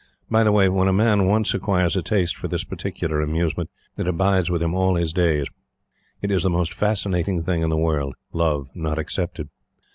By 0.31 0.43
the 0.43 0.51
way, 0.51 0.67
when 0.67 0.87
a 0.87 0.91
man 0.93 1.27
once 1.27 1.53
acquires 1.53 1.95
a 1.95 2.01
taste 2.01 2.35
for 2.35 2.47
this 2.47 2.63
particular 2.63 3.21
amusement, 3.21 3.69
it 3.99 4.07
abides 4.07 4.49
with 4.49 4.63
him 4.63 4.73
all 4.73 4.95
his 4.95 5.13
days. 5.13 5.45
It 6.23 6.31
is 6.31 6.41
the 6.41 6.49
most 6.49 6.73
fascinating 6.73 7.43
thing 7.43 7.61
in 7.61 7.69
the 7.69 7.77
world; 7.77 8.15
Love 8.33 8.67
not 8.73 8.97
excepted. 8.97 9.49